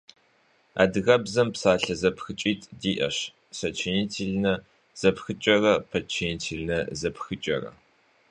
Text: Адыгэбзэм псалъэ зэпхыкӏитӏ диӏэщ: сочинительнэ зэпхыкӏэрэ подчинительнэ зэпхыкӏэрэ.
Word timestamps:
Адыгэбзэм 0.81 1.49
псалъэ 1.53 1.95
зэпхыкӏитӏ 2.01 2.69
диӏэщ: 2.81 3.17
сочинительнэ 3.59 4.53
зэпхыкӏэрэ 4.99 5.73
подчинительнэ 5.89 6.79
зэпхыкӏэрэ. 6.99 7.71